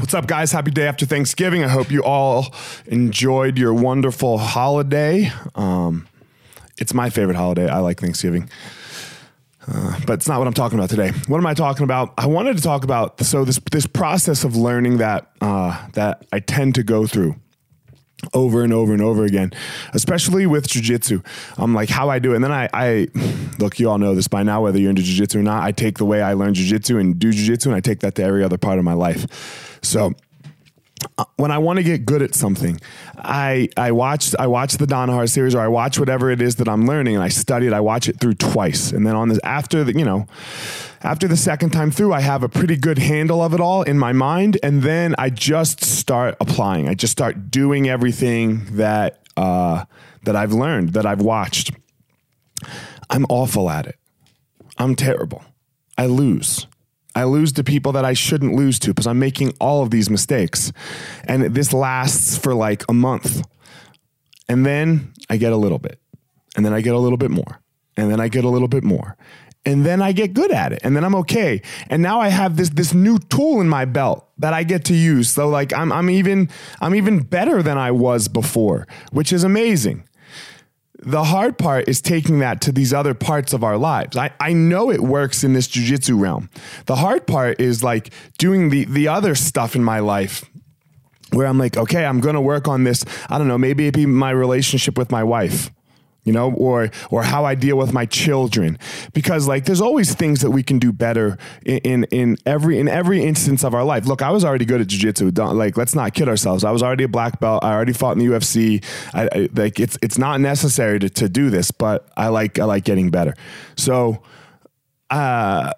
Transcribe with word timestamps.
What's 0.00 0.12
up, 0.12 0.26
guys? 0.26 0.52
Happy 0.52 0.70
day 0.70 0.86
after 0.86 1.06
Thanksgiving. 1.06 1.64
I 1.64 1.68
hope 1.68 1.90
you 1.90 2.02
all 2.02 2.54
enjoyed 2.86 3.58
your 3.58 3.72
wonderful 3.72 4.38
holiday. 4.38 5.30
Um, 5.54 6.06
it's 6.78 6.92
my 6.92 7.10
favorite 7.10 7.36
holiday. 7.36 7.68
I 7.68 7.78
like 7.78 8.00
Thanksgiving. 8.00 8.50
Uh, 9.66 9.98
but 10.06 10.14
it's 10.14 10.28
not 10.28 10.38
what 10.38 10.46
I'm 10.46 10.54
talking 10.54 10.78
about 10.78 10.90
today. 10.90 11.12
What 11.28 11.38
am 11.38 11.46
I 11.46 11.54
talking 11.54 11.84
about? 11.84 12.12
I 12.18 12.26
wanted 12.26 12.56
to 12.56 12.62
talk 12.62 12.84
about 12.84 13.20
so 13.20 13.44
this 13.44 13.58
this 13.70 13.86
process 13.86 14.44
of 14.44 14.56
learning 14.56 14.98
that 14.98 15.30
uh, 15.40 15.86
that 15.92 16.26
I 16.32 16.40
tend 16.40 16.74
to 16.74 16.82
go 16.82 17.06
through 17.06 17.36
over 18.32 18.62
and 18.62 18.72
over 18.72 18.92
and 18.92 19.02
over 19.02 19.24
again, 19.24 19.52
especially 19.92 20.46
with 20.46 20.68
jujitsu. 20.68 21.24
I'm 21.58 21.74
like 21.74 21.88
how 21.88 22.08
I 22.08 22.18
do 22.18 22.32
it. 22.32 22.36
And 22.36 22.44
then 22.44 22.52
I, 22.52 22.68
I 22.72 23.08
look, 23.58 23.78
you 23.78 23.90
all 23.90 23.98
know 23.98 24.14
this 24.14 24.28
by 24.28 24.42
now, 24.42 24.62
whether 24.62 24.78
you're 24.78 24.90
into 24.90 25.02
jujitsu 25.02 25.36
or 25.36 25.42
not. 25.42 25.62
I 25.62 25.72
take 25.72 25.98
the 25.98 26.04
way 26.04 26.22
I 26.22 26.34
learn 26.34 26.54
jujitsu 26.54 27.00
and 27.00 27.18
do 27.18 27.32
jujitsu, 27.32 27.66
and 27.66 27.74
I 27.74 27.80
take 27.80 28.00
that 28.00 28.14
to 28.16 28.22
every 28.22 28.42
other 28.42 28.58
part 28.58 28.78
of 28.78 28.84
my 28.84 28.94
life. 28.94 29.78
So 29.82 30.14
when 31.36 31.50
I 31.50 31.58
want 31.58 31.78
to 31.78 31.82
get 31.82 32.06
good 32.06 32.22
at 32.22 32.34
something, 32.34 32.80
I 33.16 33.68
I 33.76 33.92
watch 33.92 34.34
I 34.38 34.46
watch 34.46 34.74
the 34.74 34.86
Danaher 34.86 35.28
series 35.28 35.54
or 35.54 35.60
I 35.60 35.68
watch 35.68 35.98
whatever 35.98 36.30
it 36.30 36.40
is 36.40 36.56
that 36.56 36.68
I'm 36.68 36.86
learning 36.86 37.14
and 37.14 37.24
I 37.24 37.28
study 37.28 37.66
it. 37.66 37.72
I 37.72 37.80
watch 37.80 38.08
it 38.08 38.20
through 38.20 38.34
twice, 38.34 38.92
and 38.92 39.06
then 39.06 39.14
on 39.14 39.28
this 39.28 39.40
after 39.44 39.84
the 39.84 39.96
you 39.96 40.04
know 40.04 40.26
after 41.04 41.28
the 41.28 41.36
second 41.36 41.70
time 41.70 41.90
through, 41.90 42.14
I 42.14 42.20
have 42.20 42.42
a 42.42 42.48
pretty 42.48 42.76
good 42.76 42.98
handle 42.98 43.42
of 43.42 43.52
it 43.52 43.60
all 43.60 43.82
in 43.82 43.98
my 43.98 44.12
mind, 44.12 44.58
and 44.62 44.82
then 44.82 45.14
I 45.18 45.28
just 45.28 45.84
start 45.84 46.34
applying. 46.40 46.88
I 46.88 46.94
just 46.94 47.12
start 47.12 47.50
doing 47.50 47.88
everything 47.88 48.64
that 48.76 49.20
uh, 49.36 49.84
that 50.24 50.34
I've 50.34 50.52
learned 50.52 50.94
that 50.94 51.04
I've 51.04 51.20
watched. 51.20 51.72
I'm 53.10 53.26
awful 53.28 53.68
at 53.68 53.86
it. 53.86 53.98
I'm 54.78 54.96
terrible. 54.96 55.44
I 55.98 56.06
lose. 56.06 56.66
I 57.14 57.24
lose 57.24 57.52
to 57.52 57.64
people 57.64 57.92
that 57.92 58.04
I 58.04 58.12
shouldn't 58.12 58.54
lose 58.54 58.78
to 58.80 58.88
because 58.88 59.06
I'm 59.06 59.18
making 59.18 59.54
all 59.60 59.82
of 59.82 59.90
these 59.90 60.10
mistakes. 60.10 60.72
And 61.24 61.54
this 61.54 61.72
lasts 61.72 62.36
for 62.36 62.54
like 62.54 62.84
a 62.88 62.92
month. 62.92 63.46
And 64.48 64.66
then 64.66 65.12
I 65.30 65.36
get 65.36 65.52
a 65.52 65.56
little 65.56 65.78
bit. 65.78 65.98
And 66.56 66.64
then 66.64 66.72
I 66.72 66.80
get 66.80 66.94
a 66.94 66.98
little 66.98 67.18
bit 67.18 67.30
more. 67.30 67.60
And 67.96 68.10
then 68.10 68.20
I 68.20 68.28
get 68.28 68.44
a 68.44 68.48
little 68.48 68.68
bit 68.68 68.84
more. 68.84 69.16
And 69.66 69.86
then 69.86 70.02
I 70.02 70.12
get 70.12 70.34
good 70.34 70.50
at 70.50 70.72
it. 70.72 70.80
And 70.84 70.94
then 70.94 71.04
I'm 71.04 71.14
okay. 71.14 71.62
And 71.88 72.02
now 72.02 72.20
I 72.20 72.28
have 72.28 72.56
this 72.56 72.70
this 72.70 72.92
new 72.92 73.18
tool 73.18 73.60
in 73.60 73.68
my 73.68 73.86
belt 73.86 74.28
that 74.38 74.52
I 74.52 74.62
get 74.62 74.84
to 74.86 74.94
use. 74.94 75.30
So 75.30 75.48
like 75.48 75.72
I'm 75.72 75.90
I'm 75.90 76.10
even 76.10 76.50
I'm 76.80 76.94
even 76.94 77.20
better 77.20 77.62
than 77.62 77.78
I 77.78 77.90
was 77.90 78.28
before, 78.28 78.86
which 79.10 79.32
is 79.32 79.42
amazing 79.42 80.04
the 81.04 81.24
hard 81.24 81.58
part 81.58 81.88
is 81.88 82.00
taking 82.00 82.38
that 82.40 82.60
to 82.62 82.72
these 82.72 82.92
other 82.92 83.14
parts 83.14 83.52
of 83.52 83.62
our 83.62 83.76
lives. 83.76 84.16
I, 84.16 84.30
I 84.40 84.52
know 84.52 84.90
it 84.90 85.00
works 85.00 85.44
in 85.44 85.52
this 85.52 85.68
jujitsu 85.68 86.18
realm. 86.18 86.50
The 86.86 86.96
hard 86.96 87.26
part 87.26 87.60
is 87.60 87.82
like 87.82 88.12
doing 88.38 88.70
the 88.70 88.84
the 88.84 89.08
other 89.08 89.34
stuff 89.34 89.76
in 89.76 89.84
my 89.84 90.00
life 90.00 90.44
where 91.32 91.46
I'm 91.46 91.58
like, 91.58 91.76
okay, 91.76 92.04
I'm 92.04 92.20
gonna 92.20 92.40
work 92.40 92.68
on 92.68 92.84
this. 92.84 93.04
I 93.28 93.38
don't 93.38 93.48
know, 93.48 93.58
maybe 93.58 93.86
it 93.86 93.94
be 93.94 94.06
my 94.06 94.30
relationship 94.30 94.96
with 94.96 95.10
my 95.10 95.24
wife 95.24 95.70
you 96.24 96.32
know, 96.32 96.52
or 96.52 96.90
or 97.10 97.22
how 97.22 97.44
I 97.44 97.54
deal 97.54 97.76
with 97.76 97.92
my 97.92 98.06
children, 98.06 98.78
because 99.12 99.46
like 99.46 99.66
there's 99.66 99.80
always 99.80 100.14
things 100.14 100.40
that 100.40 100.50
we 100.50 100.62
can 100.62 100.78
do 100.78 100.92
better 100.92 101.38
in 101.64 101.78
in, 101.78 102.04
in 102.04 102.36
every 102.46 102.78
in 102.78 102.88
every 102.88 103.22
instance 103.22 103.62
of 103.62 103.74
our 103.74 103.84
life. 103.84 104.06
Look, 104.06 104.22
I 104.22 104.30
was 104.30 104.44
already 104.44 104.64
good 104.64 104.80
at 104.80 104.88
jujitsu. 104.88 105.32
Don't 105.32 105.56
like 105.56 105.76
let's 105.76 105.94
not 105.94 106.14
kid 106.14 106.28
ourselves. 106.28 106.64
I 106.64 106.70
was 106.70 106.82
already 106.82 107.04
a 107.04 107.08
black 107.08 107.40
belt. 107.40 107.62
I 107.62 107.72
already 107.72 107.92
fought 107.92 108.16
in 108.16 108.18
the 108.18 108.26
UFC. 108.26 108.84
I, 109.12 109.28
I, 109.32 109.48
like 109.54 109.78
it's 109.78 109.98
it's 110.02 110.18
not 110.18 110.40
necessary 110.40 110.98
to 110.98 111.08
to 111.10 111.28
do 111.28 111.50
this, 111.50 111.70
but 111.70 112.08
I 112.16 112.28
like 112.28 112.58
I 112.58 112.64
like 112.64 112.84
getting 112.84 113.10
better. 113.10 113.34
So, 113.76 114.22
uh, 115.10 115.72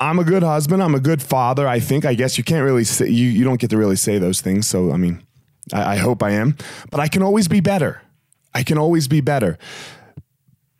I'm 0.00 0.18
a 0.18 0.24
good 0.24 0.42
husband. 0.42 0.82
I'm 0.82 0.94
a 0.94 1.00
good 1.00 1.22
father. 1.22 1.66
I 1.66 1.80
think. 1.80 2.04
I 2.04 2.14
guess 2.14 2.36
you 2.36 2.44
can't 2.44 2.64
really 2.64 2.84
say 2.84 3.08
you 3.08 3.28
you 3.28 3.44
don't 3.44 3.60
get 3.60 3.70
to 3.70 3.78
really 3.78 3.96
say 3.96 4.18
those 4.18 4.40
things. 4.40 4.68
So 4.68 4.92
I 4.92 4.96
mean, 4.96 5.22
I, 5.72 5.92
I 5.92 5.96
hope 5.96 6.22
I 6.22 6.32
am, 6.32 6.56
but 6.90 7.00
I 7.00 7.08
can 7.08 7.22
always 7.22 7.48
be 7.48 7.60
better. 7.60 8.02
I 8.54 8.62
can 8.62 8.78
always 8.78 9.08
be 9.08 9.20
better. 9.20 9.58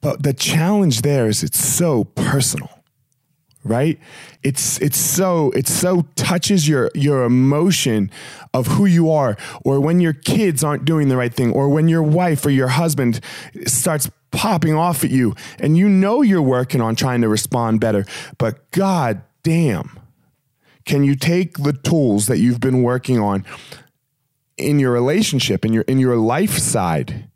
But 0.00 0.22
the 0.22 0.32
challenge 0.32 1.02
there 1.02 1.26
is 1.26 1.42
it's 1.42 1.58
so 1.58 2.04
personal. 2.04 2.70
Right? 3.64 3.98
It's 4.44 4.80
it's 4.80 4.96
so 4.96 5.50
it 5.50 5.66
so 5.66 6.06
touches 6.14 6.68
your 6.68 6.92
your 6.94 7.24
emotion 7.24 8.12
of 8.54 8.68
who 8.68 8.86
you 8.86 9.10
are 9.10 9.36
or 9.64 9.80
when 9.80 9.98
your 9.98 10.12
kids 10.12 10.62
aren't 10.62 10.84
doing 10.84 11.08
the 11.08 11.16
right 11.16 11.34
thing 11.34 11.52
or 11.52 11.68
when 11.68 11.88
your 11.88 12.04
wife 12.04 12.46
or 12.46 12.50
your 12.50 12.68
husband 12.68 13.18
starts 13.66 14.08
popping 14.30 14.74
off 14.74 15.02
at 15.02 15.10
you 15.10 15.34
and 15.58 15.76
you 15.76 15.88
know 15.88 16.22
you're 16.22 16.40
working 16.40 16.80
on 16.80 16.94
trying 16.94 17.22
to 17.22 17.28
respond 17.28 17.80
better, 17.80 18.04
but 18.38 18.70
god 18.70 19.22
damn. 19.42 19.98
Can 20.84 21.02
you 21.02 21.16
take 21.16 21.58
the 21.58 21.72
tools 21.72 22.26
that 22.26 22.38
you've 22.38 22.60
been 22.60 22.84
working 22.84 23.18
on 23.18 23.44
in 24.56 24.78
your 24.78 24.92
relationship 24.92 25.64
in 25.64 25.72
your 25.72 25.82
in 25.82 25.98
your 25.98 26.16
life 26.16 26.58
side 26.58 27.28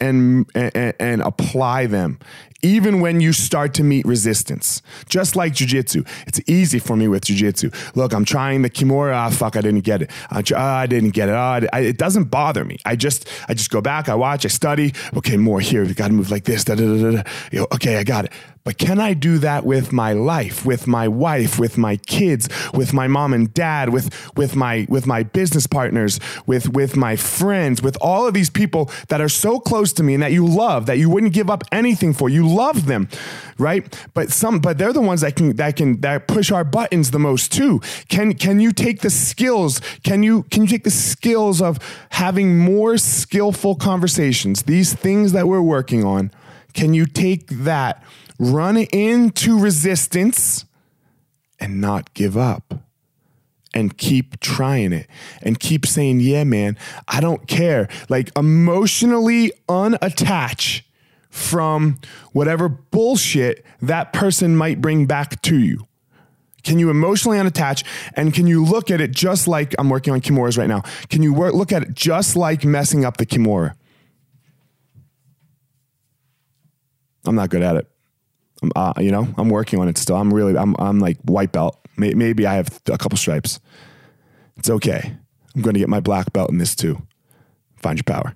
and, 0.00 0.46
and, 0.54 0.94
and 0.98 1.22
apply 1.22 1.86
them 1.86 2.18
even 2.62 3.00
when 3.00 3.20
you 3.20 3.32
start 3.32 3.74
to 3.74 3.84
meet 3.84 4.04
resistance. 4.04 4.82
Just 5.08 5.36
like 5.36 5.52
jujitsu, 5.52 6.06
it's 6.26 6.40
easy 6.48 6.78
for 6.78 6.96
me 6.96 7.06
with 7.06 7.24
jujitsu. 7.24 7.72
Look, 7.94 8.12
I'm 8.12 8.24
trying 8.24 8.62
the 8.62 8.70
kimura. 8.70 9.14
Ah, 9.14 9.30
fuck, 9.30 9.56
I 9.56 9.60
didn't 9.60 9.84
get 9.84 10.02
it. 10.02 10.10
Ah, 10.30 10.38
I, 10.38 10.38
oh, 10.38 10.56
ah, 10.56 10.78
I 10.78 10.86
didn't 10.86 11.10
get 11.10 11.28
it. 11.28 11.32
Oh, 11.32 11.68
I, 11.72 11.80
it 11.80 11.98
doesn't 11.98 12.24
bother 12.24 12.64
me. 12.64 12.78
I 12.84 12.96
just, 12.96 13.28
I 13.48 13.54
just 13.54 13.70
go 13.70 13.80
back. 13.80 14.08
I 14.08 14.14
watch. 14.14 14.44
I 14.44 14.48
study. 14.48 14.92
Okay, 15.16 15.36
more 15.36 15.60
here. 15.60 15.84
We 15.84 15.94
got 15.94 16.08
to 16.08 16.12
move 16.14 16.30
like 16.30 16.44
this. 16.44 16.64
Da, 16.64 16.74
da, 16.74 16.84
da. 16.84 17.22
You 17.52 17.60
know, 17.60 17.66
okay, 17.74 17.96
I 17.96 18.04
got 18.04 18.24
it. 18.24 18.32
But 18.68 18.76
can 18.76 19.00
I 19.00 19.14
do 19.14 19.38
that 19.38 19.64
with 19.64 19.94
my 19.94 20.12
life, 20.12 20.66
with 20.66 20.86
my 20.86 21.08
wife, 21.08 21.58
with 21.58 21.78
my 21.78 21.96
kids, 21.96 22.50
with 22.74 22.92
my 22.92 23.06
mom 23.06 23.32
and 23.32 23.54
dad, 23.54 23.88
with 23.94 24.14
with 24.36 24.56
my 24.56 24.86
with 24.90 25.06
my 25.06 25.22
business 25.22 25.66
partners, 25.66 26.20
with 26.44 26.68
with 26.74 26.94
my 26.94 27.16
friends, 27.16 27.80
with 27.82 27.96
all 28.02 28.28
of 28.28 28.34
these 28.34 28.50
people 28.50 28.90
that 29.08 29.22
are 29.22 29.28
so 29.30 29.58
close 29.58 29.94
to 29.94 30.02
me 30.02 30.12
and 30.12 30.22
that 30.22 30.32
you 30.32 30.44
love, 30.46 30.84
that 30.84 30.98
you 30.98 31.08
wouldn't 31.08 31.32
give 31.32 31.48
up 31.48 31.64
anything 31.72 32.12
for. 32.12 32.28
Love 32.48 32.86
them, 32.86 33.08
right? 33.58 33.84
But 34.14 34.30
some 34.30 34.58
but 34.58 34.78
they're 34.78 34.92
the 34.92 35.00
ones 35.00 35.20
that 35.20 35.36
can 35.36 35.56
that 35.56 35.76
can 35.76 36.00
that 36.00 36.26
push 36.26 36.50
our 36.50 36.64
buttons 36.64 37.10
the 37.10 37.18
most 37.18 37.52
too. 37.52 37.80
Can 38.08 38.34
can 38.34 38.60
you 38.60 38.72
take 38.72 39.00
the 39.00 39.10
skills? 39.10 39.80
Can 40.02 40.22
you 40.22 40.44
can 40.44 40.62
you 40.62 40.68
take 40.68 40.84
the 40.84 40.90
skills 40.90 41.60
of 41.60 41.78
having 42.10 42.58
more 42.58 42.96
skillful 42.96 43.74
conversations? 43.74 44.62
These 44.62 44.94
things 44.94 45.32
that 45.32 45.46
we're 45.46 45.62
working 45.62 46.04
on, 46.04 46.30
can 46.72 46.94
you 46.94 47.06
take 47.06 47.48
that 47.48 48.02
run 48.38 48.76
into 48.76 49.58
resistance 49.58 50.64
and 51.60 51.80
not 51.80 52.14
give 52.14 52.36
up 52.36 52.74
and 53.74 53.96
keep 53.98 54.40
trying 54.40 54.92
it 54.92 55.06
and 55.42 55.60
keep 55.60 55.86
saying, 55.86 56.20
yeah, 56.20 56.44
man, 56.44 56.76
I 57.06 57.20
don't 57.20 57.46
care. 57.46 57.88
Like 58.08 58.30
emotionally 58.36 59.52
unattach 59.68 60.82
from 61.38 61.98
whatever 62.32 62.68
bullshit 62.68 63.64
that 63.80 64.12
person 64.12 64.56
might 64.56 64.80
bring 64.80 65.06
back 65.06 65.40
to 65.42 65.58
you. 65.58 65.86
Can 66.64 66.78
you 66.78 66.90
emotionally 66.90 67.38
unattach 67.38 67.84
and 68.14 68.34
can 68.34 68.46
you 68.46 68.64
look 68.64 68.90
at 68.90 69.00
it 69.00 69.12
just 69.12 69.48
like 69.48 69.74
I'm 69.78 69.88
working 69.88 70.12
on 70.12 70.20
Kimuras 70.20 70.58
right 70.58 70.68
now? 70.68 70.82
Can 71.08 71.22
you 71.22 71.32
work, 71.32 71.54
look 71.54 71.72
at 71.72 71.82
it 71.82 71.94
just 71.94 72.36
like 72.36 72.64
messing 72.64 73.04
up 73.04 73.16
the 73.16 73.24
Kimura? 73.24 73.74
I'm 77.24 77.34
not 77.34 77.50
good 77.50 77.62
at 77.62 77.76
it. 77.76 77.86
Uh, 78.74 78.92
you 78.98 79.12
know, 79.12 79.28
I'm 79.38 79.48
working 79.48 79.78
on 79.78 79.88
it 79.88 79.96
still. 79.96 80.16
I'm 80.16 80.34
really, 80.34 80.56
I'm, 80.56 80.74
I'm 80.78 80.98
like 80.98 81.18
white 81.22 81.52
belt. 81.52 81.78
Maybe 81.96 82.46
I 82.46 82.54
have 82.54 82.80
a 82.90 82.98
couple 82.98 83.16
stripes. 83.16 83.60
It's 84.56 84.68
okay. 84.68 85.16
I'm 85.54 85.62
going 85.62 85.74
to 85.74 85.80
get 85.80 85.88
my 85.88 86.00
black 86.00 86.32
belt 86.32 86.50
in 86.50 86.58
this 86.58 86.74
too. 86.74 87.00
Find 87.76 87.98
your 87.98 88.04
power. 88.04 88.34